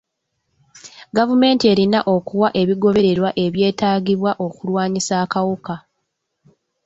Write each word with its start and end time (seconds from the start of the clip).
Gavumenti 1.17 1.63
erina 1.73 1.99
okuwa 2.15 2.47
ebigoberererwa 2.61 3.29
ebyetaagibwa 3.45 4.31
okulwanyisa 4.45 5.13
akawuka. 5.23 5.75